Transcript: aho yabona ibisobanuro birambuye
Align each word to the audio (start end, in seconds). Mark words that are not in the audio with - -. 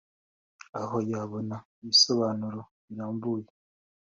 aho 0.81 0.97
yabona 1.11 1.55
ibisobanuro 1.81 2.59
birambuye 2.87 3.47